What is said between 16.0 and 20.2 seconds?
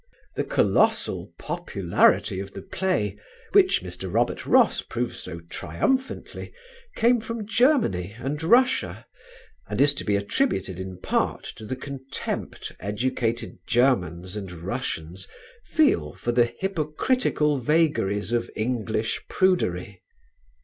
for the hypocritical vagaries of English prudery.